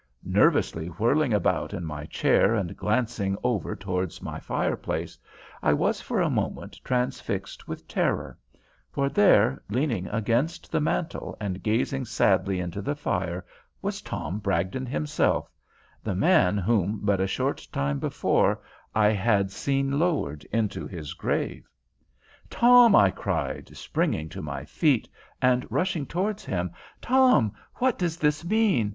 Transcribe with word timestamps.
Nervously 0.25 0.87
whirling 0.87 1.31
about 1.31 1.75
in 1.75 1.85
my 1.85 2.07
chair 2.07 2.55
and 2.55 2.75
glancing 2.75 3.37
over 3.43 3.75
towards 3.75 4.19
my 4.19 4.39
fireplace, 4.39 5.15
I 5.61 5.73
was 5.73 6.01
for 6.01 6.19
a 6.19 6.27
moment 6.27 6.79
transfixed 6.83 7.67
with 7.67 7.87
terror, 7.87 8.35
for 8.89 9.09
there, 9.09 9.61
leaning 9.69 10.07
against 10.07 10.71
the 10.71 10.81
mantel 10.81 11.37
and 11.39 11.61
gazing 11.61 12.05
sadly 12.05 12.59
into 12.59 12.81
the 12.81 12.95
fire, 12.95 13.45
was 13.79 14.01
Tom 14.01 14.39
Bragdon 14.39 14.87
himself 14.87 15.51
the 16.03 16.15
man 16.15 16.57
whom 16.57 17.01
but 17.03 17.21
a 17.21 17.27
short 17.27 17.67
time 17.71 17.99
before 17.99 18.59
I 18.95 19.09
had 19.09 19.51
seen 19.51 19.99
lowered 19.99 20.43
into 20.45 20.87
his 20.87 21.13
grave. 21.13 21.69
"Tom," 22.49 22.95
I 22.95 23.11
cried, 23.11 23.77
springing 23.77 24.29
to 24.29 24.41
my 24.41 24.65
feet 24.65 25.07
and 25.43 25.67
rushing 25.71 26.07
towards 26.07 26.43
him 26.43 26.71
"Tom, 27.01 27.53
what 27.75 27.99
does 27.99 28.17
this 28.17 28.43
mean? 28.43 28.89